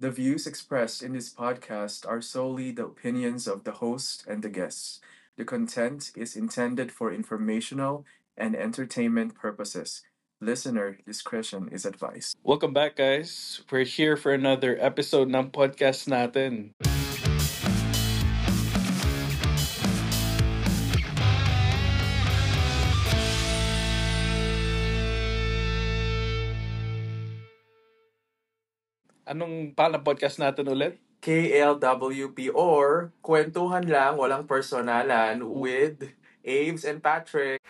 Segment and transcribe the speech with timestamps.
[0.00, 4.48] The views expressed in this podcast are solely the opinions of the host and the
[4.48, 5.00] guests.
[5.36, 8.06] The content is intended for informational
[8.36, 10.06] and entertainment purposes.
[10.40, 12.38] Listener discretion is advised.
[12.44, 13.62] Welcome back, guys.
[13.72, 16.78] We're here for another episode ng podcast natin.
[29.28, 30.96] Anong pangalan ng podcast natin ulit?
[31.20, 37.60] KLWP or Kwentuhan Lang, Walang Personalan with Aves and Patrick.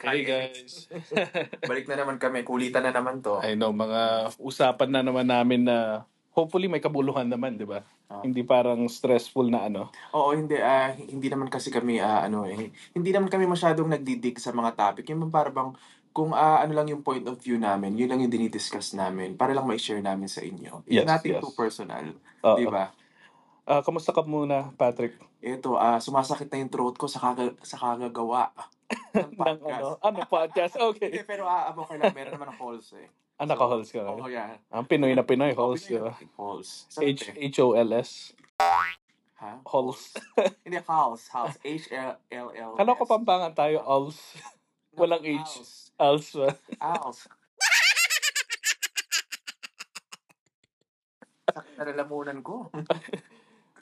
[0.00, 0.88] Hey guys.
[1.68, 3.44] Balik na naman kami, kulitan na naman to.
[3.44, 7.84] I know, mga usapan na naman namin na hopefully may kabuluhan naman, di ba?
[8.08, 8.24] Ah.
[8.24, 9.92] Hindi parang stressful na ano.
[10.16, 14.40] Oo, hindi ah hindi naman kasi kami ah, ano eh, hindi naman kami masyadong nagdidig
[14.40, 15.04] sa mga topic.
[15.12, 15.76] Yung para bang
[16.14, 19.50] kung ah, ano lang yung point of view namin, yun lang yung dinidiscuss namin para
[19.50, 20.86] lang ma-share namin sa inyo.
[20.86, 21.42] It's Yes, nothing yes.
[21.42, 22.06] too personal,
[22.40, 22.54] Oo.
[22.54, 22.94] di ba?
[23.64, 25.18] Ah, kamusta ka muna, Patrick?
[25.40, 28.54] Ito, ah sumasakit na yung throat ko sa kaga, sa kagagawa
[29.12, 29.74] ng Ng podcast.
[29.74, 29.88] ano?
[29.98, 30.72] Ano podcast?
[30.78, 31.26] Hindi, Okay.
[31.26, 33.10] pero ah, okay lang, meron naman ng halls eh.
[33.34, 33.98] Ah, naka-halls ka.
[34.06, 34.54] Oo, yeah.
[34.70, 36.14] Ang Pinoy na Pinoy, halls, di ba?
[36.38, 36.86] Halls.
[36.94, 37.50] H- Sarap eh.
[37.50, 38.10] H-O-L-S.
[39.42, 39.52] Ha?
[39.66, 40.14] Halls.
[40.64, 41.26] Hindi, halls.
[41.28, 41.58] Halls.
[41.58, 42.78] H-L-L-L.
[42.78, 44.38] Kala ko pampangan tayo, ALS.
[44.94, 45.58] Walang H.
[45.98, 46.50] ALS ba?
[46.82, 47.30] House.
[51.54, 52.66] Sakit na lalamunan ko.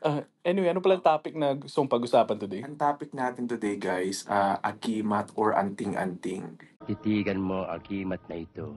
[0.02, 2.66] Ah, anyway, ano palang topic na gusto mong pag-usapan today?
[2.66, 6.58] Ang topic natin today, guys, ah agimat or anting-anting.
[6.90, 8.74] Titigan mo agimat na ito.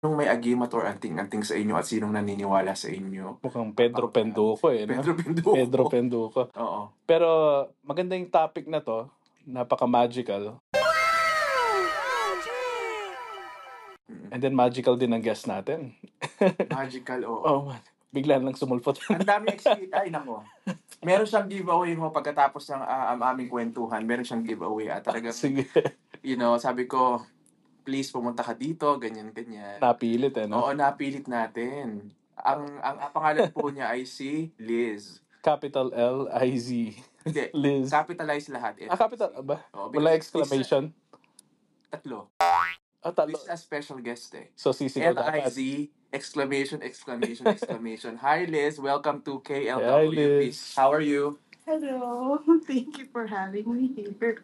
[0.00, 3.44] Sinong may agimat or anting-anting sa inyo at sinong naniniwala sa inyo?
[3.44, 4.88] Mukhang Pedro Penduko eh.
[4.88, 4.96] No?
[4.96, 5.52] Pedro Pinduco.
[5.52, 6.40] Pedro Penduko.
[6.56, 6.96] Oo.
[7.04, 7.28] Pero
[7.84, 9.12] maganda yung topic na to.
[9.44, 10.56] Napaka-magical.
[14.30, 15.94] And then magical din ang guest natin.
[16.72, 17.42] Magical, oo.
[17.42, 18.96] Oh man, bigla lang sumulpot.
[19.08, 19.92] Ang dami experience.
[19.92, 20.40] Ay, nako.
[21.00, 24.02] Meron siyang giveaway mo pagkatapos ng ah, ang aming kwentuhan.
[24.02, 24.88] Meron siyang giveaway.
[24.88, 25.68] At talagang, Sige,
[26.20, 27.22] you know, sabi ko,
[27.82, 29.78] please pumunta ka dito, ganyan, ganyan.
[29.78, 30.58] napilit eh, no?
[30.60, 32.10] Oo, napilit natin.
[32.36, 35.22] Ang, ang, ang pangalan po niya ay si Liz.
[35.38, 36.68] Capital L-I-Z.
[37.22, 37.86] Hindi, Liz.
[37.86, 38.74] capitalize lahat.
[38.82, 38.90] Ito.
[38.90, 39.62] Ah, capital ba?
[39.72, 40.90] Oo, Wala because exclamation?
[41.86, 42.34] Tatlo.
[43.06, 43.38] Ah, talo.
[43.38, 44.50] This is a special guest eh.
[44.58, 45.46] So, sisigaw dapat.
[45.46, 45.62] L-I-Z,
[46.10, 48.18] exclamation, exclamation, exclamation.
[48.18, 50.50] Hi Liz, welcome to Hi, KLWP.
[50.50, 50.74] Liz.
[50.74, 51.38] How are you?
[51.62, 52.34] Hello.
[52.66, 54.42] Thank you for having me here.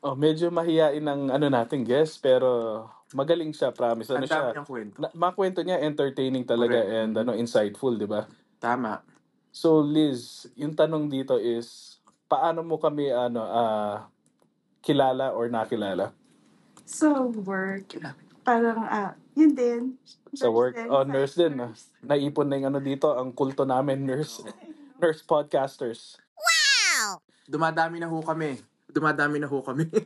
[0.00, 4.08] Oh, medyo mahiyain ang ano natin guest, pero magaling siya, promise.
[4.08, 4.42] Ano Ang dami siya?
[4.56, 4.96] niyang kwento.
[4.96, 6.96] Na, mga kwento niya entertaining talaga Correct.
[7.04, 8.24] and ano insightful, 'di ba?
[8.56, 9.11] Tama.
[9.52, 14.08] So Liz, yung tanong dito is paano mo kami ano ah
[14.80, 16.10] kilala or nakilala
[16.82, 17.94] So, work.
[18.42, 19.82] Parang, ah, yun din.
[20.34, 20.74] sa work?
[20.74, 21.54] din, Oh, nurse din.
[21.56, 21.70] ah.
[21.70, 21.88] nurse.
[22.02, 24.42] Naipon na yung ano dito, ang kulto namin, nurse.
[25.02, 26.14] Nurse podcasters.
[27.42, 28.62] Dumadami na ho kami.
[28.86, 29.86] Dumadami na ho kami.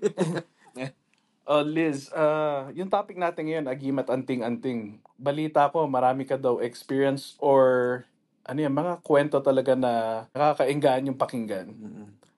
[1.46, 4.98] Oh, Liz, ah yung topic natin ngayon, agimat anting-anting.
[5.14, 8.02] Balita ko, marami ka daw experience or
[8.46, 11.66] ano yan, mga kwento talaga na nakakainggan yung pakinggan.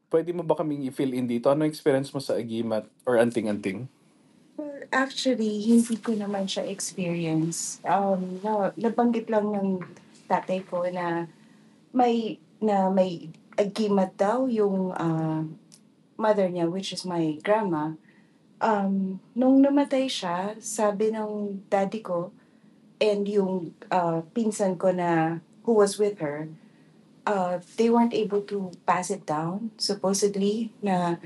[0.08, 1.52] Pwede mo ba kaming i-fill in dito?
[1.52, 3.84] Ano experience mo sa agimat or anting-anting?
[4.56, 7.76] Well, actually, hindi ko naman siya experience.
[7.84, 9.84] Um, na, nabanggit lang ng
[10.32, 11.28] tatay ko na
[11.92, 15.44] may na may agimat daw yung ah,
[16.16, 17.92] mother niya, which is my grandma.
[18.58, 22.32] Um, nung namatay siya, sabi ng daddy ko
[22.96, 25.38] and yung ah, pinsan ko na
[25.69, 26.49] who was with her,
[27.29, 31.21] uh, they weren't able to pass it down, supposedly, na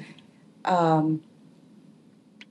[0.66, 1.22] um,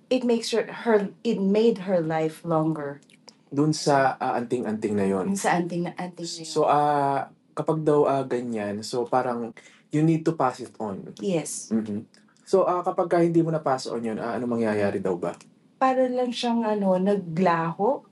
[0.07, 3.03] it makes her, her it made her life longer.
[3.51, 5.35] Doon sa ah, anting-anting na yon.
[5.35, 6.51] Sa anting na anting na yun.
[6.55, 9.51] So, ah, kapag daw ah, ganyan, so parang
[9.91, 11.11] you need to pass it on.
[11.19, 11.67] yes.
[11.75, 12.07] Mhm.
[12.47, 15.35] So, ah, kapag ka hindi mo na pass on yun, ah, ano mangyayari daw ba?
[15.75, 18.07] Para lang siyang ano, naglaho.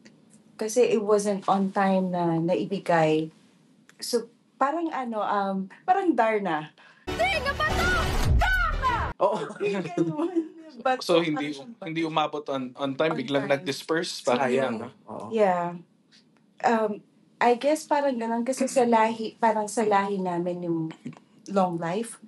[0.60, 3.32] Kasi it wasn't on time na naibigay.
[4.00, 6.72] So, parang ano, um, parang Darna.
[9.19, 9.40] Oo.
[9.60, 10.36] Yung ganun.
[10.80, 11.48] But So, parang hindi
[11.84, 13.60] hindi umabot on, on time, On biglang time.
[13.60, 14.24] nag-disperse.
[14.24, 14.75] Parang Sayang.
[14.80, 14.92] yun.
[15.12, 15.28] Oo.
[15.36, 15.75] Yeah.
[16.63, 17.04] Um,
[17.40, 20.80] I guess parang ganun kasi sa lahi, parang sa lahi namin yung
[21.51, 22.19] long life.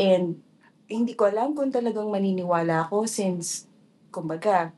[0.00, 0.40] And
[0.88, 3.68] hindi ko alam kung talagang maniniwala ako since,
[4.08, 4.72] kumbaga,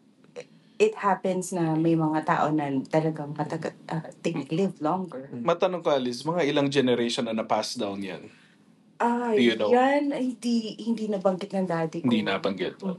[0.82, 5.31] it happens na may mga tao na talagang matagal, uh, they live longer.
[5.31, 8.26] Matanong ko, Alice, mga ilang generation na na-pass down yan?
[8.99, 9.70] Ah, Do you know?
[9.70, 12.11] yan ay hindi, hindi nabanggit ng daddy ko.
[12.11, 12.82] Hindi nabanggit.
[12.82, 12.99] Mhm.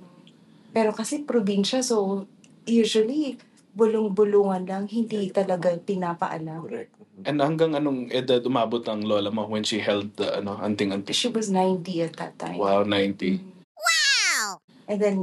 [0.72, 2.24] Pero kasi probinsya, so
[2.64, 3.36] usually
[3.76, 6.64] bulong-bulungan lang, hindi talaga pinapaalam.
[6.64, 6.94] Correct.
[7.28, 11.14] And hanggang anong edad umabot ang lola mo when she held the ano, anting-anting?
[11.14, 12.58] She was 90 at that time.
[12.58, 13.38] Wow, 90.
[13.76, 14.64] Wow!
[14.90, 15.18] And then,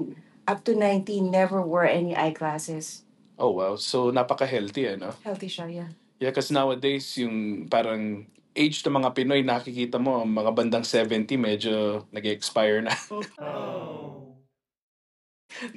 [0.46, 3.04] up to 90, never wore any eyeglasses.
[3.40, 3.76] Oh, wow.
[3.76, 5.16] So, napaka-healthy, ano?
[5.24, 5.90] Healthy siya, yeah.
[6.20, 11.40] Yeah, kasi nowadays, yung parang age ng mga Pinoy, nakikita mo, ang mga bandang 70,
[11.40, 12.92] medyo nag-expire na.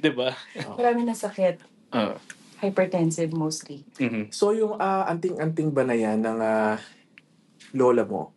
[0.02, 0.36] Di ba?
[0.78, 1.60] Marami na sakit.
[1.94, 2.18] Ah,
[2.62, 3.84] Hypertensive mostly.
[4.00, 4.32] mhm.
[4.32, 6.78] So yung ah, anting-anting ba na yan ng ah,
[7.74, 8.32] lola mo,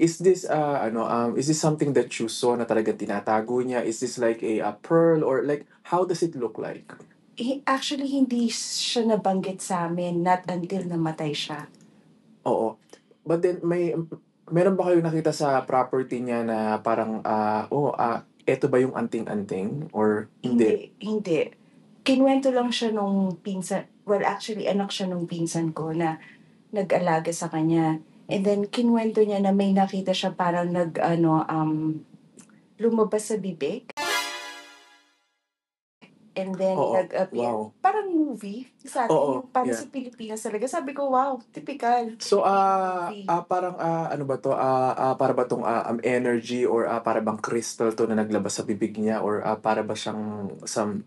[0.00, 3.84] is this ah, ano um is this something that you saw na talaga tinatago niya?
[3.84, 6.92] Is this like a, a pearl or like how does it look like?
[7.32, 11.64] He, actually, hindi siya nabanggit sa amin, not until namatay siya.
[12.44, 12.76] Oo.
[13.24, 13.96] But then may
[14.52, 18.92] meron ba kayo nakita sa property niya na parang ah oh ah eto ba yung
[18.92, 20.92] anting-anting or hindi?
[21.00, 21.40] Hindi, hindi.
[22.02, 26.18] Kinwento lang siya nung pinsan, well actually anak siya nung pinsan ko na
[26.74, 28.02] nag-alaga sa kanya.
[28.32, 32.00] And then kinwento niya na may nakita siya parang nag ano um
[32.80, 33.92] lumabas sa bibig.
[36.32, 37.44] And then Oo, nag-appear.
[37.44, 37.76] wow.
[37.84, 38.64] Parang movie.
[38.88, 39.84] Sa atin, Oo, yung parang yeah.
[39.84, 40.64] sa Pilipinas talaga.
[40.64, 42.16] Sabi ko, wow, typical.
[42.24, 43.28] So ah Movie.
[43.28, 44.56] ah, parang ah, ano ba to?
[44.56, 48.16] Ah ah, para ba tong ah, um, energy or ah, para bang crystal to na
[48.16, 51.04] naglabas sa bibig niya or ah, para ba siyang some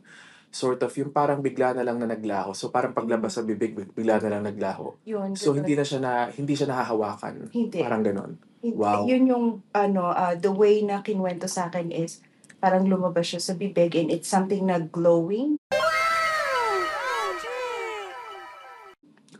[0.56, 2.56] sort of yung parang bigla na lang na naglaho.
[2.56, 4.96] So parang paglabas sa bibig big- bigla na lang naglaho.
[5.04, 5.36] Yun.
[5.36, 7.52] So hindi na siya na hindi siya nahahawakan.
[7.52, 7.84] Hindi.
[7.84, 8.40] Parang ganon.
[8.64, 8.80] Hindi.
[8.80, 9.04] Wow.
[9.04, 12.24] Yun yung, ano, ah, the way na kinwento sa akin is,
[12.64, 15.60] parang lumabas siya sa bibig and it's something na glowing.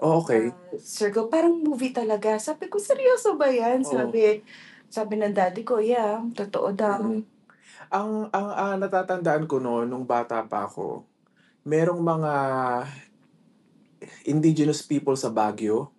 [0.04, 0.52] Oh, okay.
[0.52, 1.32] ah, circle.
[1.32, 2.36] Parang movie talaga.
[2.44, 3.88] Sabi ko, seryoso ba yan?
[3.88, 3.90] Oo.
[3.90, 4.44] Sabi,
[4.92, 7.00] sabi ng daddy ko, yeah, totoo daw.
[7.00, 7.35] Mm.
[7.92, 11.06] Ang ang ah, natatandaan ko no nung bata pa ako,
[11.66, 12.34] merong mga
[14.26, 15.96] indigenous people sa Baguio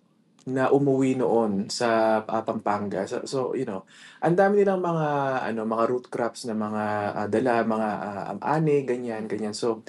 [0.47, 3.03] na umuwi noon sa ah, Pampanga.
[3.11, 3.83] So, so, you know,
[4.23, 5.09] ang dami nilang mga
[5.43, 6.85] ano mga root crops na mga
[7.19, 7.91] ah, dala, mga
[8.38, 9.55] ah, ane, ganyan, ganyan.
[9.55, 9.83] So,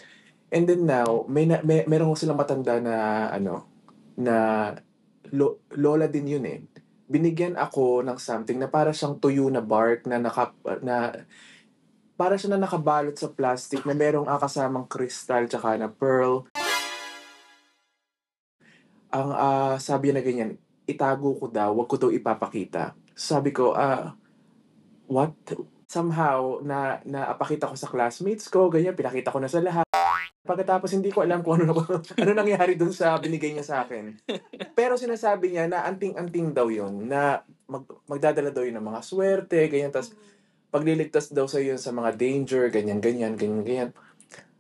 [0.50, 3.70] and then now, may, na, may meron silang matanda na ano
[4.18, 4.74] na
[5.30, 6.60] lo, lola din yun eh.
[7.08, 10.52] Binigyan ako ng something na para siyang tuyo na bark na naka
[10.82, 11.24] na
[12.18, 16.50] para siya na nakabalot sa plastic na merong ah, kasamang crystal tsaka na pearl.
[19.14, 20.58] Ang ah, sabi na ganyan,
[20.90, 22.98] itago ko daw, wag ko daw ipapakita.
[23.14, 24.18] Sabi ko, ah,
[25.06, 25.38] what?
[25.88, 29.88] Somehow, na naapakita ko sa classmates ko, ganyan, pinakita ko na sa lahat.
[30.44, 31.72] Pagkatapos hindi ko alam kung ano,
[32.24, 34.20] ano nangyari dun sa binigay niya sa akin.
[34.76, 39.60] Pero sinasabi niya na anting-anting daw yun, na mag, magdadala daw yun ng mga swerte,
[39.72, 39.94] ganyan.
[39.94, 40.12] Tapos
[40.78, 43.90] pagliligtas daw sa yun sa mga danger, ganyan, ganyan, ganyan, ganyan.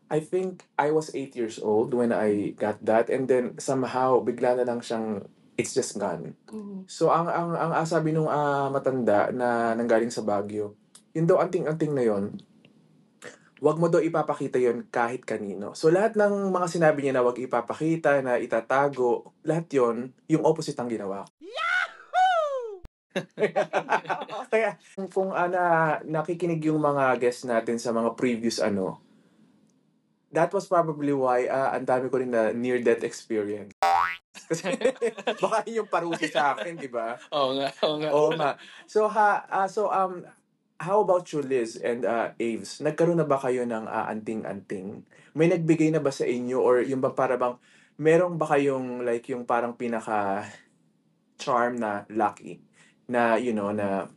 [0.07, 4.57] I think I was 8 years old when I got that and then somehow bigla
[4.57, 5.27] na lang siyang
[5.59, 6.33] it's just gone.
[6.49, 6.87] Mhm.
[6.87, 10.79] So ang ang ang ah, sabi nung ah, matanda na nanggaling sa Baguio,
[11.11, 12.39] yun daw anting-anting na yon.
[13.57, 15.73] Wag mo daw ipapakita yon kahit kanino.
[15.73, 20.77] So lahat ng mga sinabi niya na wag ipapakita, na itatago, lahat yon yung opposite
[20.77, 21.37] ang ginawa ko.
[24.53, 24.77] Kaya
[25.11, 29.01] kung ana nakikinig yung mga guests natin sa mga previous ano,
[30.31, 33.73] that was probably why ah, ang dami ko rin na near-death experience.
[34.47, 34.75] Kasi
[35.41, 37.17] baka yun yung parusi sa akin, di ba?
[37.33, 38.09] Oo nga, oo nga.
[38.13, 38.51] Oo nga.
[38.85, 40.23] So, ha, ah, so, um,
[40.77, 42.79] how about you, Liz and uh, Aves?
[42.79, 45.03] Nagkaroon na ba kayo ng ah, anting-anting?
[45.33, 47.57] May nagbigay na ba sa inyo or yung ba para bang,
[47.97, 50.45] merong ba kayong like yung parang pinaka
[51.41, 52.66] charm na lucky
[53.07, 54.11] na, you know, na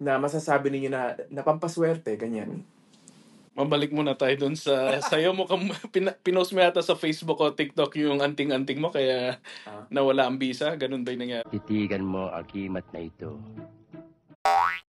[0.00, 2.64] na masasabi ninyo na napampaswerte, ganyan.
[3.52, 7.52] Mabalik muna tayo dun sa sayo mo kam, pina, pinost mo yata sa Facebook o
[7.52, 9.36] TikTok yung anting-anting mo kaya
[9.68, 9.84] Ah.
[9.92, 10.72] nawala ang visa.
[10.78, 11.44] Ganun ba yung nangyari?
[11.52, 13.36] Titigan mo ang kimat na ito.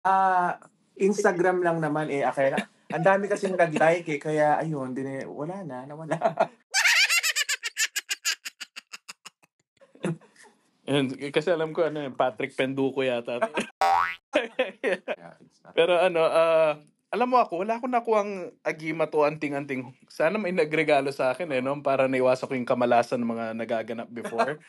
[0.04, 0.60] Ah,
[0.98, 2.26] Instagram lang naman eh.
[2.28, 4.20] Kaya, ang dami kasi nag-like eh.
[4.20, 6.18] Kaya, ayun, din eh, wala na, nawala.
[10.88, 13.44] Yun, kasi alam ko ano, yun, Patrick Penduko yata.
[15.76, 19.96] Pero ano, ah, alam mo ako, wala akong nakuhang agimat o anting-anting.
[20.12, 21.80] Sana may nagregalo sa akin eh, no?
[21.80, 24.60] para naiwasan ko yung kamalasan ng mga nagaganap before.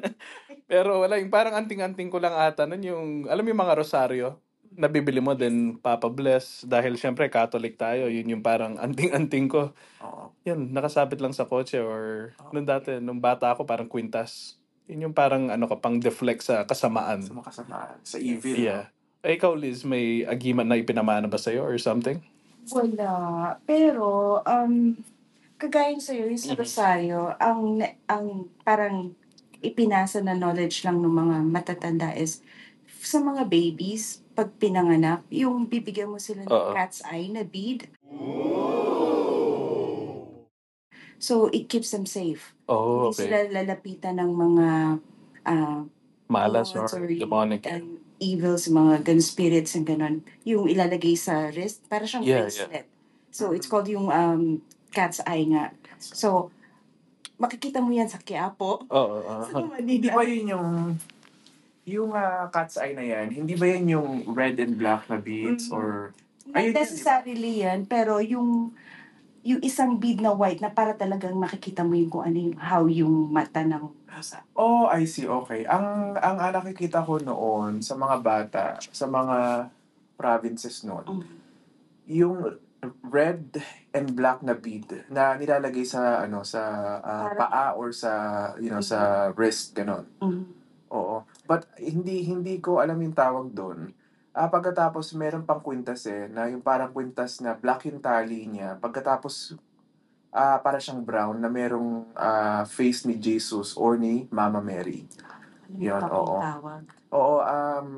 [0.70, 4.36] Pero wala, yung parang anting-anting ko lang ata nun yung, alam mo yung mga rosaryo,
[4.76, 9.72] nabibili mo then Papa Bless dahil syempre Catholic tayo, yun yung parang anting-anting ko.
[10.04, 10.36] Oo.
[10.44, 14.59] Yun, nakasabit lang sa kotse or nung dati, nung bata ako parang kwintas.
[14.90, 17.22] Yun yung parang ano ka, pang deflect sa kasamaan.
[17.22, 18.58] Sa makasama, sa evil.
[18.58, 18.90] Yeah.
[19.22, 22.18] Eh, ikaw, Liz, may agimat na ipinamana ba sa'yo or something?
[22.74, 23.54] Wala.
[23.62, 24.98] Pero, um,
[25.60, 26.58] kagaya sa'yo, yung sa Mhm.
[26.58, 27.78] Rosario, ang,
[28.10, 29.14] ang parang
[29.62, 32.42] ipinasa na knowledge lang ng mga matatanda is
[33.00, 36.72] sa mga babies, pag pinanganak, yung bibigyan mo sila ng Oo.
[36.74, 37.86] cat's eye na bead.
[41.20, 42.56] So, it keeps them safe.
[42.70, 43.50] Oh, Hindi sila okay.
[43.52, 44.66] lalapitan ng mga
[45.44, 45.82] ah,
[46.26, 47.66] Malas or demonic.
[47.66, 50.22] and evils, mga gun spirits and ganun.
[50.44, 52.70] Yung ilalagay sa wrist, para siyang Yeah, yeah.
[52.70, 52.86] bracelet.
[53.30, 55.74] So, it's called yung um, cat's eye nga.
[55.98, 56.54] So,
[57.36, 58.86] makikita mo yan sa Quiapo.
[58.86, 59.18] Oo.
[59.48, 59.74] Sa oo.
[59.74, 60.12] Hindi Manila.
[60.12, 60.68] ba yun yung
[61.82, 65.66] yung ah, cat's eye na yan, hindi ba yan yung red and black na beads
[65.66, 65.74] Mm.
[65.74, 65.86] or
[66.44, 66.80] Not Ayun yun, di ba?
[66.80, 68.74] necessarily yan, pero yung
[69.42, 72.84] yung isang bead na white na para talagang makikita mo yung kung ano yung how
[72.84, 74.44] yung mata ng pusa.
[74.52, 75.24] Oh, I see.
[75.24, 75.64] Okay.
[75.64, 79.68] Ang ang ah, nakikita ko noon sa mga bata, sa mga
[80.14, 81.24] provinces noon, Mm.
[82.04, 82.36] yung
[83.06, 83.60] red
[83.92, 86.60] and black na bead na nilalagay sa ano sa
[87.00, 88.12] Parang- paa or sa
[88.56, 90.04] you know sa wrist ganon.
[90.20, 90.44] Mm.
[90.90, 91.24] Oo.
[91.46, 93.94] But hindi hindi ko alam yung tawag doon.
[94.30, 98.78] Ah, pagkatapos meron pang kwintas eh na yung parang kwintas na black yung tali niya.
[98.78, 99.58] Pagkatapos
[100.30, 105.02] ah para siyang brown na merong ah, face ni Jesus or ni Mama Mary.
[105.68, 106.36] Ano Yun, pa oo.
[106.36, 106.82] tawag?
[107.10, 107.88] Oo, um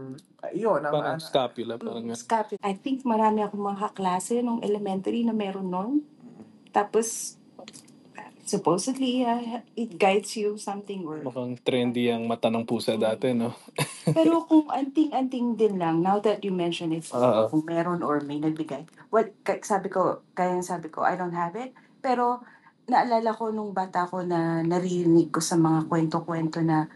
[0.50, 1.72] yun ang Parang ano- scapula.
[1.76, 2.18] Parang Mm, ganun.
[2.18, 2.60] scapular.
[2.62, 5.92] I think marami akong mga kaklase nung elementary na meron nun.
[6.72, 7.36] Tapos,
[8.42, 9.38] supposedly, uh,
[9.74, 11.20] it guides you something or...
[11.20, 13.52] Mukhang trendy ang mata ng pusa dati, no?
[14.16, 17.47] Pero kung anting-anting din lang, now that you mention it, Oo.
[17.47, 18.82] kung meron or may nagbigay,
[19.14, 19.26] well,
[19.62, 21.71] sabi ko, kaya sabi ko, I don't have it.
[22.02, 22.42] Pero,
[22.90, 26.90] naalala ko nung bata ko na naririnig ko sa mga kwento-kwento na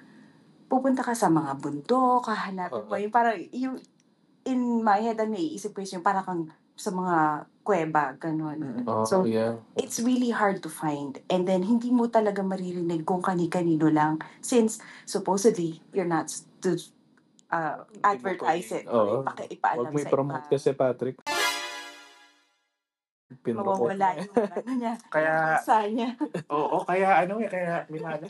[0.67, 2.99] pupunta ka sa mga bundok, hahanapin mo, Oo.
[2.99, 3.79] yung parang, yung,
[4.47, 6.43] in my head, ang naiisip ko is yung parang kang
[6.77, 8.61] sa mga kuweba, ganun.
[8.61, 8.85] Mm-mm.
[8.87, 9.57] Oh, So, yeah.
[9.75, 11.19] it's really hard to find.
[11.33, 14.21] And then, hindi mo talaga maririnig kung kani-kanino lang.
[14.45, 16.31] Since, supposedly, you're not
[16.63, 16.77] to
[17.51, 18.85] uh, advertise it.
[18.89, 19.23] Oo.
[19.23, 21.17] ipaka- ipaalam Huwag mo i-promote kasi, Patrick.
[23.43, 24.93] Pinromote Mawawala yung ano niya.
[25.15, 26.11] Kaya- yung sa niya.
[26.47, 28.27] Oo, kaya ano eh, kaya Milana.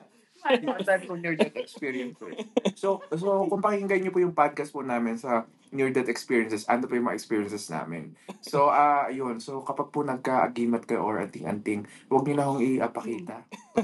[0.46, 2.38] Ba sabi ko near death experience ko eh.
[2.76, 6.86] So, so kung pakinggan niyo po yung podcast po namin sa near death experiences, ano
[6.86, 8.14] po yung mga experiences namin.
[8.40, 9.42] So, ah yun.
[9.42, 13.36] So, kapag po nagka-agimat kayo or anting-anting, huwag niyo na akong iapakita.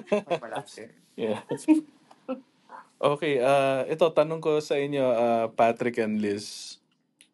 [0.07, 0.87] May malapse.
[1.12, 1.45] Yeah.
[3.03, 6.79] Okay, uh, ito, tanong ko sa inyo, uh, Patrick and Liz.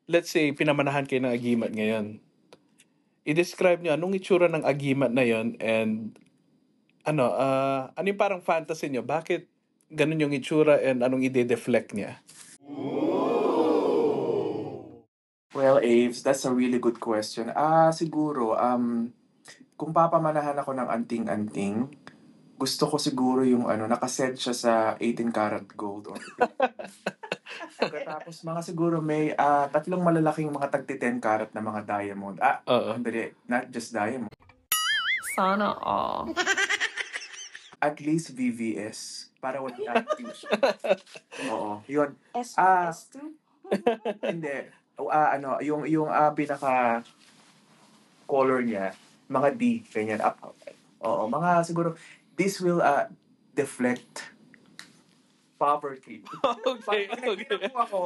[0.08, 2.24] Let's say, pinamanahan kayo ng agimat ngayon.
[3.28, 6.16] I-describe nyo, anong itsura ng agimat na yon and
[7.04, 9.04] ano, uh, ano yung parang fantasy nyo?
[9.04, 9.44] Bakit
[9.92, 12.16] ganun yung itsura and anong ide-deflect niya?
[15.52, 17.52] Well, Aves, that's a really good question.
[17.52, 19.12] Ah, siguro, um,
[19.76, 21.92] kung papamanahan ako ng anting-anting,
[22.58, 26.10] gusto ko siguro yung ano, nakaset siya sa 18 karat gold.
[26.10, 26.18] Or
[27.78, 32.42] Pagkatapos mga siguro may ah, tatlong malalaking mga tagti 10 karat na mga diamond.
[32.42, 34.34] Ah, hindi, not just diamond.
[35.38, 36.34] Sana all.
[37.86, 39.30] At least VVS.
[39.38, 40.50] Para wala confusion.
[41.46, 42.10] Oo, yun.
[42.34, 42.90] S2, Ah.
[42.90, 43.22] S2.
[44.18, 44.66] Hindi.
[44.98, 47.06] Ah, ano, yung yung ah, pinaka
[48.26, 48.90] color niya,
[49.30, 50.42] mga D, ganyan up.
[51.06, 51.94] Oo, mga siguro
[52.38, 53.10] this will uh,
[53.52, 54.30] deflect
[55.58, 56.22] poverty.
[56.46, 57.58] okay, Pag okay.
[57.68, 58.00] po ako,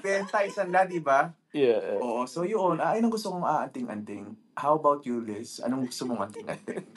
[0.00, 1.28] benta isang na, di ba?
[1.52, 2.00] Yeah.
[2.00, 4.32] Oo, so yun, ah, ayun ang gusto kong aanting-anting.
[4.56, 5.60] How about you, Liz?
[5.60, 6.88] Anong gusto mong anting-anting?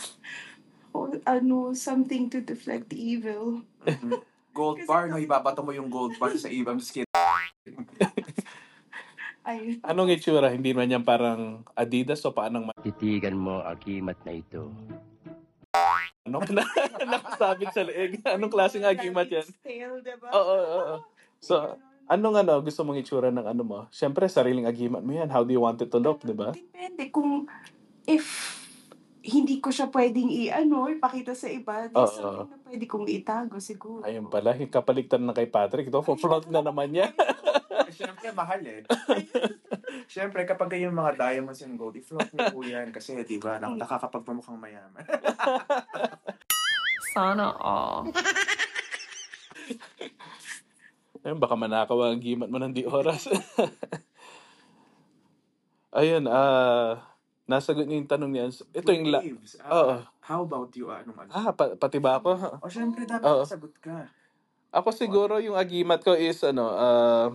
[0.95, 3.67] Or ano, something to deflect evil.
[3.83, 4.23] Mhm.
[4.55, 5.19] Gold bar, no?
[5.19, 6.71] Ibabato mo yung gold bar sa iba.
[6.71, 7.11] I'm just kidding.
[9.47, 10.51] Ay, Anong itsura?
[10.51, 14.71] Hindi man yan parang Adidas o paanong ma- Titigan mo agimat na ito.
[16.29, 16.45] Ano?
[17.09, 18.21] Nakasabit sa leeg.
[18.37, 19.47] Anong klaseng agimat yan?
[19.65, 20.29] Tail, diba?
[20.29, 20.97] Oo, oo, oo.
[21.39, 21.55] So,
[22.11, 23.79] anong ano, gusto mong itsura ng ano mo?
[23.95, 25.31] Siyempre, sariling agimat mo yan.
[25.31, 26.51] How do you want it to look, di ba?
[26.51, 27.47] Depende kung
[28.03, 28.59] if
[29.23, 32.07] hindi ko siya pwedeng i-ano, ipakita sa iba, di Oo.
[32.07, 34.03] something na pwede kong itago siguro.
[34.03, 35.87] Ayun pala, kapaligtan na kay Patrick.
[35.87, 37.07] Ito, for-front na naman niya.
[37.95, 38.83] Siyempre, mahal eh.
[40.09, 42.89] Siyempre, kapag yung mga diamonds and gold, i-float niyo po yan.
[42.89, 45.05] Kasi, di ba, nak- nakakapagpamukhang mayaman.
[47.13, 48.09] Sana all.
[51.21, 53.29] Ayun, baka manakaw ang agimat mo ng di oras.
[55.91, 56.97] Ayun, ah...
[57.45, 58.43] nasagot niyo yung tanong niya.
[58.71, 59.09] Ito yung...
[59.09, 59.93] La- Waves, Oo.
[59.93, 60.87] ah, how about you?
[60.87, 61.29] Ah, Anong ano?
[61.29, 62.61] ah, pa- pati ba ako?
[62.61, 63.41] O, syempre, dapat Oo.
[63.41, 64.05] sagot ka.
[64.69, 67.27] Ako siguro yung agimat ko is ano, uh,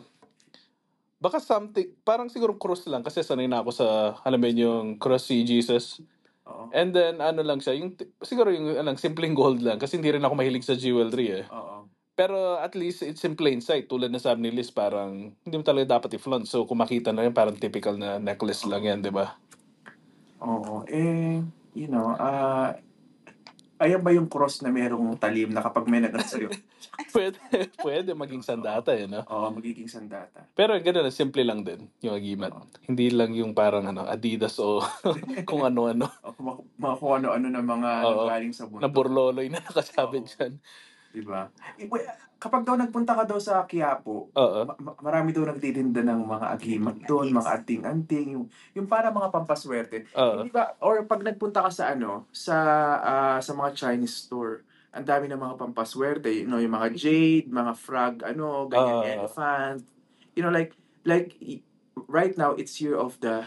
[1.23, 3.87] Baka something, parang siguro cross lang kasi sanay na ako sa,
[4.27, 6.03] alam mo yun, yung cross si Jesus.
[6.45, 6.69] Oo.
[6.75, 10.25] And then, ano lang siya, yung, siguro yung, ano, simpleng gold lang kasi hindi rin
[10.25, 11.45] ako mahilig sa jewelry eh.
[11.49, 11.89] Oo.
[12.15, 13.91] Pero at least it's in plain sight.
[13.91, 16.47] Tulad na sabi ni Liz, parang hindi mo talaga dapat i-flaunt.
[16.47, 19.35] So kung makita na rin, parang typical na necklace lang yan, di ba?
[20.39, 20.87] Oo.
[20.87, 21.43] Eh,
[21.75, 22.79] you know, ah,
[23.79, 26.51] ayan ba yung cross na merong talim na kapag may nag sa'yo?
[27.15, 27.39] pwede,
[27.83, 29.27] pwede maging sandata eh, no?
[29.27, 30.47] Oo, magiging sandata.
[30.55, 32.55] Pero gano'n, simple lang din yung agimat.
[32.87, 34.83] Hindi lang yung parang ano, Adidas o
[35.49, 36.07] kung ano-ano.
[36.23, 38.27] O, kung ano-ano na mga Oo.
[38.31, 38.83] galing sa mundo.
[38.83, 40.31] Na burloloy na nakasabit Oo.
[40.31, 40.53] dyan.
[41.15, 41.47] Diba?
[41.79, 42.03] Eh, well,
[42.35, 44.61] Kapag daw nagpunta ka daw sa Quiapo, Oo.
[44.69, 49.33] ma- ma- marami daw nagtitinda ng mga agimat doon, mga anting-anting, yung, yung para mga
[49.33, 50.05] pampaswerte.
[50.13, 50.45] Oo.
[50.45, 52.57] Hindi ba, or pag nagpunta ka sa ano, sa
[53.01, 54.61] ah, sa mga Chinese store,
[54.93, 59.09] ang dami ng mga pampaswerte, you know, yung mga jade, mga frog, ano, ganyan, Ah.
[59.17, 59.81] elephant.
[60.37, 61.65] You know, like, like, y-
[62.05, 63.41] right now, it's year of the,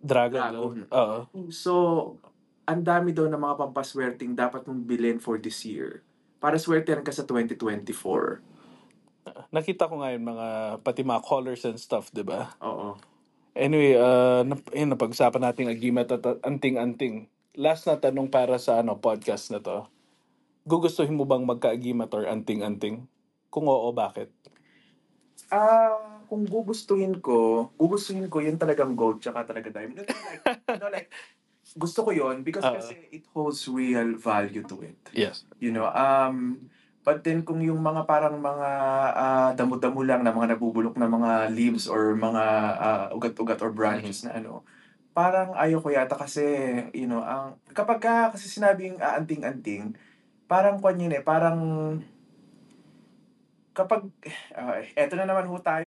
[0.00, 0.40] Dragon.
[0.40, 0.74] Dragon.
[0.78, 0.88] no?
[0.88, 1.18] Oo.
[1.50, 1.72] so,
[2.64, 6.05] ang dami daw ng mga pampaswerteng dapat mong bilhin for this year.
[6.46, 8.38] Para swertehan ka sa 2024.
[9.50, 10.46] Nakita ko ngayon mga,
[10.86, 12.54] pati mga colors and stuff, di ba?
[12.62, 12.94] Oo.
[13.58, 17.26] Anyway, uh, nap- yun, napag-usapan natin agimat at at anting-anting.
[17.58, 19.90] Last na tanong para sa ano podcast na to.
[20.62, 23.10] Gugustuhin mo bang magka-agimat or anting-anting?
[23.50, 24.30] Kung oo, bakit?
[25.50, 25.98] Ah,
[26.30, 30.06] kung gugustuhin ko, gugustuhin ko yun talagang gold tsaka talaga diamond.
[30.06, 31.10] You know, like, you know, like,
[31.76, 32.74] gusto ko yun because Ah.
[32.80, 34.96] kasi it holds real value to it.
[35.12, 35.44] Yes.
[35.60, 36.66] You know, um,
[37.04, 38.70] but then kung yung mga parang mga
[39.14, 42.44] ah, damo-damo lang na mga nabubulok na mga leaves or mga
[42.80, 44.64] ah, ugat-ugat or branches na ano,
[45.16, 46.44] parang ayaw ko yata kasi,
[46.92, 49.96] you know, ang kapag ka, kasi sinabing aanting-anting,
[50.50, 51.56] parang kwan yun eh, parang
[53.72, 54.08] kapag,
[54.56, 55.85] ah, eto na naman ho tayo,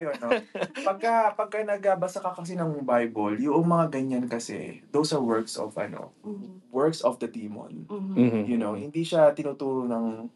[0.00, 0.30] no?
[0.88, 5.76] pagka, pagka nagbasa ka kasi ng Bible, yung mga ganyan kasi, those are works of,
[5.76, 6.64] ano, Mhm.
[6.72, 7.84] works of the demon.
[7.86, 8.16] Mhm.
[8.16, 8.42] Mhm.
[8.48, 10.32] You know, hindi siya tinuturo ng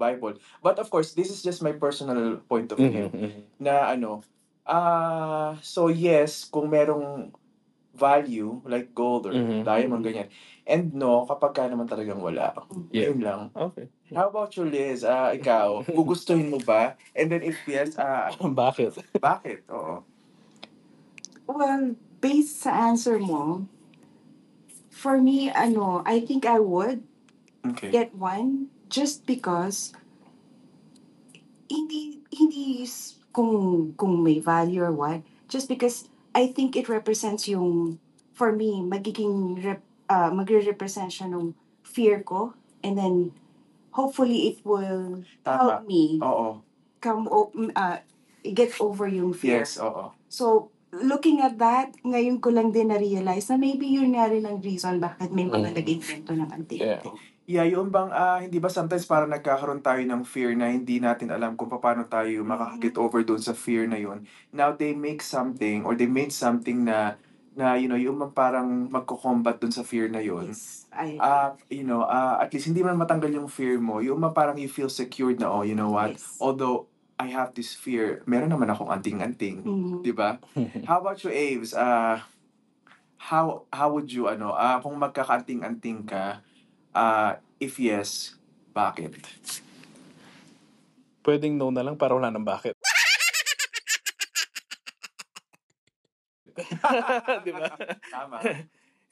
[0.00, 0.36] Bible.
[0.60, 3.16] But of course, this is just my personal point of view Mhm.
[3.16, 3.42] Mhm.
[3.60, 4.20] na ano,
[4.68, 7.32] ah so yes, kung merong
[7.96, 9.64] value like gold or Mhm.
[9.64, 10.28] diamond ganyan.
[10.68, 12.52] And no, kapag ka naman talagang wala.
[12.92, 13.10] Yeah.
[13.10, 13.40] Yun lang.
[13.56, 13.88] Okay.
[14.14, 15.02] How about you, Liz?
[15.02, 16.94] Ah, ikaw, gugustuhin mo ba?
[17.16, 18.94] And then if yes, ah, bakit?
[19.18, 19.66] bakit?
[19.72, 20.06] Oo.
[21.46, 23.66] Well, based sa answer mo,
[24.90, 27.02] for me, ano, I think I would
[27.66, 27.90] Okay.
[27.90, 29.90] get one just because
[31.66, 32.86] hindi hindi
[33.34, 36.06] kung kung may value or what just because
[36.36, 37.96] I think it represents yung
[38.30, 42.52] for me magiging rep, uh, magre-represent siya ng fear ko
[42.84, 43.32] and then
[43.90, 45.56] hopefully it will Tama.
[45.56, 46.60] help me Oo.
[47.00, 48.04] come o- m- uh,
[48.44, 49.64] get over yung fear.
[49.64, 50.12] Yes, oo.
[50.28, 54.60] So, looking at that, ngayon ko lang din na-realize na maybe yun nga rin ang
[54.60, 55.76] reason bakit may mga Mm.
[55.80, 56.84] nag-invento ng antique.
[56.84, 57.00] Yeah.
[57.46, 61.30] Yeah, yung bang, ah, hindi ba sometimes parang nagkakaroon tayo ng fear na hindi natin
[61.30, 64.26] alam kung paano tayo makaka-get over doon sa fear na yun.
[64.50, 67.14] Now, they make something or they made something na,
[67.54, 70.50] na you know, yung bang parang magko-combat doon sa fear na yun.
[70.50, 70.90] Yes.
[70.90, 74.02] I, Ah, you know, ah, at least hindi man matanggal yung fear mo.
[74.02, 76.18] Yung bang parang you feel secured na, oh, you know what?
[76.18, 76.34] yes.
[76.42, 79.62] Although I have this fear, meron naman akong anting-anting.
[79.62, 80.02] Mhm.
[80.02, 80.42] Di ba?
[80.90, 81.78] How about you, Aves?
[81.78, 82.26] Ah,
[83.16, 86.42] how how would you ano, ah kung magkakaanting-anting ka,
[86.96, 88.40] ah if yes,
[88.72, 89.20] bakit?
[91.20, 92.72] Pwedeng no na lang para wala nang bakit.
[97.44, 97.68] Di ba?
[98.08, 98.40] Tama.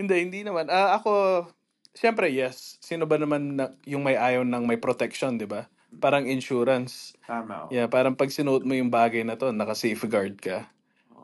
[0.00, 0.72] hindi, hindi naman.
[0.72, 1.44] Ah, ako,
[1.92, 2.80] syempre yes.
[2.80, 5.68] Sino ba naman na, yung may ayaw ng may protection, di ba?
[6.00, 7.12] Parang insurance.
[7.28, 7.68] Tama.
[7.68, 7.70] oh.
[7.70, 10.72] Yeah, parang pag sinuot mo yung bagay na to, naka-safeguard ka.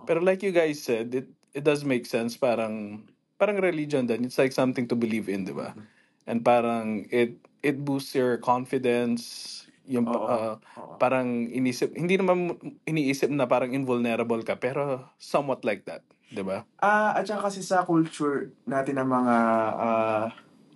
[0.05, 2.37] Pero like you guys said, it it does make sense.
[2.37, 3.05] Parang
[3.41, 4.27] parang religion din.
[4.27, 5.75] It's like something to believe in, di ba?
[6.31, 9.57] And parang it it boosts your confidence.
[9.85, 10.23] Yung Oo.
[10.23, 10.95] uh, Oo.
[11.03, 12.55] parang inisip, hindi naman
[12.87, 16.63] iniisip na parang invulnerable ka, pero somewhat like that, di ba?
[16.79, 19.37] Ah, at saka kasi sa culture natin ng mga
[19.75, 20.27] ah,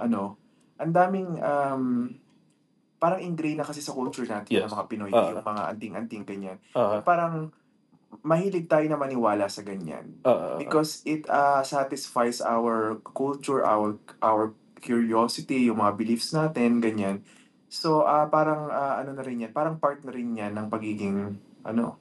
[0.03, 0.35] ano,
[0.75, 2.11] ang daming um,
[2.99, 4.67] parang ingrained na kasi sa culture natin Yes.
[4.67, 5.31] ng mga Pinoy, Ah.
[5.31, 6.59] yung mga anting-anting ganyan.
[6.75, 7.55] Uh, Parang
[8.23, 10.19] mahilig tayo na maniwala sa ganyan.
[10.27, 17.23] uh, because it uh, satisfies our culture, our our curiosity, yung mga beliefs natin, ganyan.
[17.67, 21.35] So, ah parang ah, ano na rin yan, parang part na rin yan ng pagiging,
[21.63, 21.99] ano,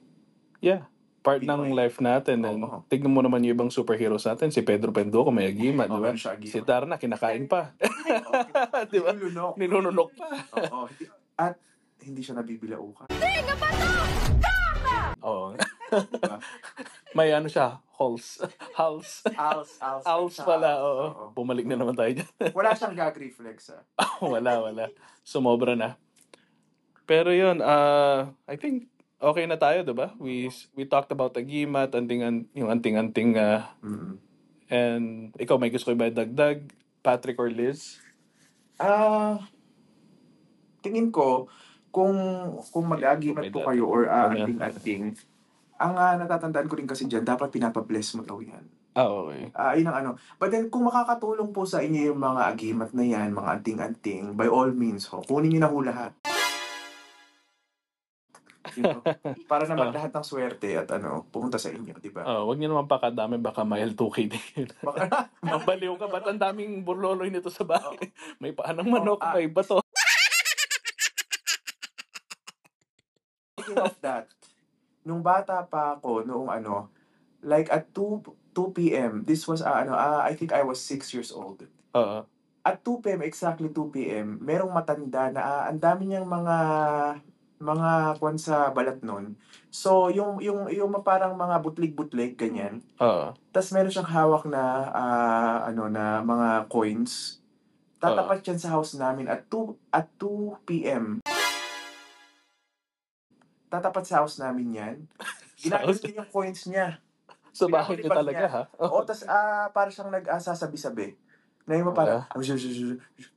[0.58, 0.86] yeah,
[1.20, 1.74] part ng Pinoy.
[1.74, 2.44] life natin.
[2.44, 2.84] And Oo.
[2.86, 6.12] tignan mo naman yung ibang superheroes natin, si Pedro Pendoco may agimat, di ba?
[6.12, 6.64] Siya, Si agimat.
[6.64, 7.72] Darna, kinakain pa.
[8.86, 9.10] di ba?
[9.10, 9.54] Nilunok.
[9.56, 10.26] Nilununok pa.
[10.70, 10.86] Oo.
[11.34, 11.58] At
[12.00, 13.08] hindi siya nabibilaukan.
[15.20, 15.56] Oo.
[15.94, 16.38] Diba?
[17.16, 18.42] May ano siya, halls.
[18.78, 19.22] Halls.
[19.38, 20.02] Als, als.
[20.02, 21.06] Als pala, oo.
[21.06, 21.24] oo.
[21.30, 22.30] Bumalik na naman tayo dyan.
[22.58, 23.86] Wala siyang gag reflex ah.
[24.18, 24.90] wala, wala.
[25.22, 25.94] Sumobra na.
[27.06, 30.12] Pero yun, uh, I think okay na tayo, 'di ba?
[30.16, 34.16] We we talked about agimat, anting yung anting-anting uh, Mm.
[34.72, 36.66] and ikaw may gusto ko ba dagdag,
[37.04, 38.00] Patrick or Liz?
[38.80, 39.38] Ah,
[40.82, 41.46] tingin ko
[41.94, 42.16] kung
[42.74, 44.44] kung mag-agimat po kayo or ah, Ano?
[44.44, 45.14] anting-anting,
[45.76, 48.62] ang ah, natatandaan ko rin kasi dyan, dapat pinapabless mo daw yan.
[48.92, 49.50] Ah, okay.
[49.52, 50.10] Ah, yun ang ano.
[50.36, 54.46] But then, kung makakatulong po sa inyo yung mga agimat na yan, mga anting-anting, by
[54.46, 56.12] all means, ho, kunin nyo na ho lahat.
[58.72, 59.02] You know,
[59.50, 59.94] para naman Ah.
[59.94, 62.22] lahat ng swerte at ano, pumunta sa inyo, di ba?
[62.22, 64.66] Ah, wag niyo naman pakadami baka may L2K din.
[64.86, 67.98] Baka- Mabaliw ka ba't ang daming burloloy nito sa bahay?
[68.38, 69.34] May paanang manok, Oh, ah.
[69.34, 69.82] may bato.
[73.54, 74.26] Speaking of that,
[75.04, 76.88] nung bata pa ako, noong ano,
[77.44, 81.12] like at 2, 2 p.m., this was, ah, ano, ah, I think I was 6
[81.12, 81.68] years old.
[81.94, 82.24] Oo.
[82.64, 86.56] At 2 p.m., exactly 2 p.m., merong matanda na ah, ang dami niyang mga
[87.64, 89.40] mga kwan sa balat nun.
[89.72, 92.84] So, yung, yung, yung parang mga butlig-butlig, ganyan.
[93.00, 93.32] Oo.
[93.54, 97.40] Tapos meron siyang hawak na, ah, ano, na mga coins.
[98.02, 101.24] Tatapat yan sa house namin at 2, at 2 p.m.
[103.74, 104.96] Tatapat sa house namin yan.
[105.58, 107.02] Sa- niya yung coins niya.
[107.54, 108.48] Sa bahay Pinapalipad talaga, niya.
[108.50, 108.62] ha?
[108.82, 111.14] Oo, tas ah para siyang nag-asasabi-sabi.
[111.66, 112.22] Na yung parang,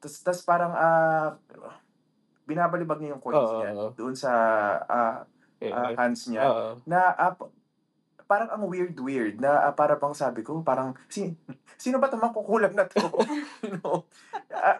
[0.01, 1.37] tas, tas parang, ah,
[2.45, 3.87] binabalibag niya yung coins niya oo.
[3.97, 4.31] doon sa
[4.85, 5.15] ah,
[5.57, 6.45] Eh, ah, hands niya.
[6.85, 7.49] Na, p-
[8.29, 11.33] parang ang weird-weird na ah, para bang sabi ko, parang, si,
[11.81, 13.01] sino ba itong makukulam na to?
[13.65, 14.05] you know?
[14.53, 14.77] Ah,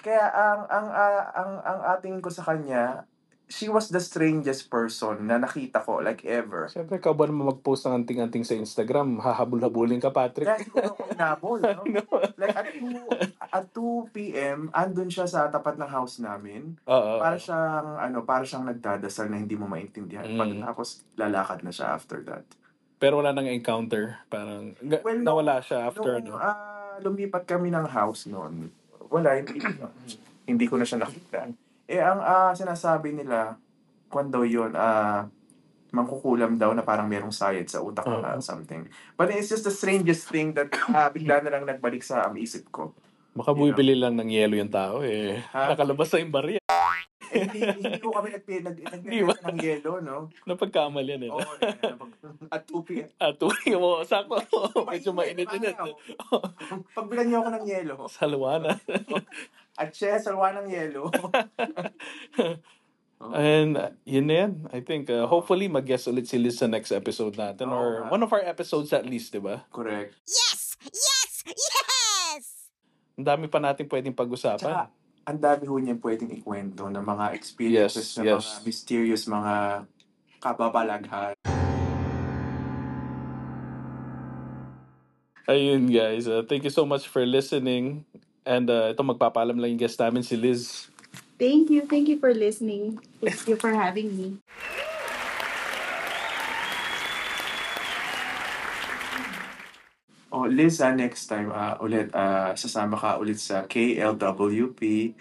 [0.00, 3.08] kaya ang, ang, ah, ang, ang ating ko sa kanya,
[3.50, 6.70] she was the strangest person na nakita ko, like ever.
[6.70, 9.18] Siyempre, ikaw ba naman mag-post ng anting-anting sa Instagram?
[9.18, 10.46] Hahabol-habulin ka, Patrick.
[10.46, 11.82] Kaya siguro ako inabol, no?
[11.90, 12.02] Ano?
[12.38, 16.78] Like at 2, at 2 p.m., andun siya sa tapat ng house namin.
[16.86, 17.18] Oo.
[17.18, 20.30] Para siyang, ano, para siyang nagdadasal na hindi mo maintindihan.
[20.30, 20.38] Mm.
[20.38, 22.46] Pagkatapos, lalakad na siya after that.
[23.02, 24.22] Pero wala nang encounter.
[24.30, 26.38] Parang, Well, nawala siya after, Nung no?
[26.38, 28.70] ah, lumipat kami ng house noon,
[29.10, 29.58] wala, hindi,
[30.50, 31.50] hindi ko na siya nakita.
[31.90, 33.58] Eh, ang ah, sinasabi nila,
[34.06, 35.26] kung daw yun, ah,
[35.90, 38.22] mangkukulam daw na parang merong sayad sa utak Oo.
[38.22, 38.86] na something.
[39.18, 42.70] But it's just the strangest thing that ah, bigla na lang nagbalik sa um, isip
[42.70, 42.94] ko.
[43.34, 45.42] Baka bumibili lang ng yelo yung tao, eh.
[45.50, 45.74] Ha?
[45.74, 46.62] Nakalabas na yung barya.
[47.30, 49.34] Eh, hindi, hindi ko kami nag, nag, nag, Di ba?
[49.38, 50.16] ng yelo, no?
[50.50, 51.30] Napagkamali eh.
[51.30, 53.06] Oo, eh, at 2 p.m.
[53.22, 54.42] At tuwing mo, sakto.
[54.82, 55.78] Medyo mainit-init.
[56.90, 57.94] Pagbilan niyo ako ng yelo.
[58.10, 58.74] Salwana.
[59.80, 61.08] At siya, salwa ng yelo.
[63.20, 64.52] And uh, yun na yan.
[64.72, 67.68] I think, uh, hopefully, mag-guest ulit si Liz sa next episode natin.
[67.68, 68.12] Oo or nga.
[68.12, 69.64] one of our episodes at least, di ba?
[69.72, 70.16] Correct.
[70.24, 70.76] Yes!
[70.84, 71.32] Yes!
[71.48, 72.44] Yes!
[73.16, 74.72] Ang dami pa natin pwedeng Tsaka, pag-usapan.
[75.24, 78.40] ang dami ho niyan pwedeng ikwento ng mga experiences Yes, na yes.
[78.40, 79.54] mga mysterious, mga
[80.40, 81.36] kababalaghan.
[85.44, 86.24] Ayun, guys.
[86.24, 88.04] Uh, thank you so much for listening.
[88.44, 90.88] And uh, ito, magpapalam lang yung guest namin, si Liz.
[91.40, 91.84] Thank you.
[91.88, 93.00] Thank you for listening.
[93.20, 94.28] Thank you for having me.
[100.30, 105.12] Oh, Liz, ah, next time ah, ulit, ah, sasama ka ulit sa KLWP.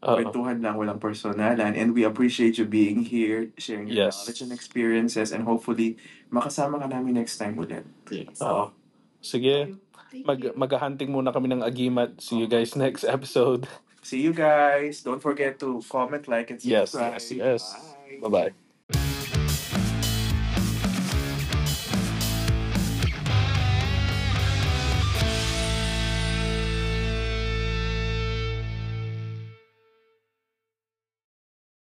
[0.00, 0.16] Oo.
[0.16, 1.76] Kwentuhan lang, walang personalan.
[1.76, 4.20] And we appreciate you being here, sharing your Yes.
[4.20, 5.32] knowledge and experiences.
[5.32, 5.96] And hopefully,
[6.28, 7.84] makasama ka namin next time ulit.
[8.12, 8.40] Yes.
[8.40, 8.72] Oo.
[9.20, 9.76] Sige,
[10.12, 12.18] mag maghahunting muna kami ng agimat.
[12.18, 13.66] See you guys next episode.
[14.00, 15.04] See you guys.
[15.04, 17.20] Don't forget to comment, like, and Yes, subscribe.
[17.20, 17.62] yes, yes.
[17.68, 18.20] Bye.
[18.24, 18.69] Bye-bye.